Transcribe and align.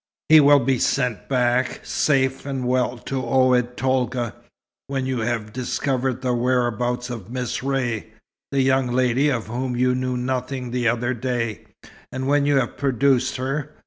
He 0.29 0.39
will 0.39 0.61
be 0.61 0.79
sent 0.79 1.29
back 1.29 1.79
safe 1.83 2.43
and 2.43 2.65
well 2.67 2.97
to 2.97 3.19
Oued 3.23 3.77
Tolga, 3.77 4.33
when 4.87 5.05
you 5.05 5.19
have 5.19 5.53
discovered 5.53 6.23
the 6.23 6.33
whereabouts 6.33 7.11
of 7.11 7.29
Miss 7.29 7.61
Ray 7.61 8.07
the 8.51 8.63
young 8.63 8.87
lady 8.87 9.29
of 9.29 9.45
whom 9.45 9.75
you 9.75 9.93
knew 9.93 10.17
nothing 10.17 10.71
the 10.71 10.87
other 10.87 11.13
day 11.13 11.67
and 12.11 12.25
when 12.25 12.47
you 12.47 12.55
have 12.55 12.77
produced 12.77 13.35
her. 13.37 13.75